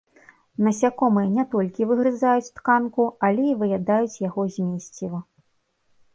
Насякомыя 0.67 1.27
не 1.33 1.43
толькі 1.55 1.87
выгрызаюць 1.89 2.53
тканку, 2.57 3.07
але 3.29 3.43
і 3.51 3.55
выядаюць 3.61 4.21
яго 4.27 4.41
змесціва. 4.59 5.19